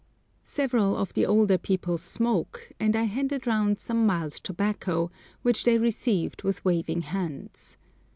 Several 0.41 0.97
of 0.97 1.13
the 1.13 1.27
older 1.27 1.59
people 1.59 1.99
smoke, 1.99 2.71
and 2.79 2.95
I 2.95 3.03
handed 3.03 3.45
round 3.45 3.79
some 3.79 4.03
mild 4.03 4.31
tobacco, 4.31 5.11
which 5.43 5.63
they 5.63 5.77
received 5.77 6.41
with 6.41 6.65
waving 6.65 7.03
hands. 7.03 7.77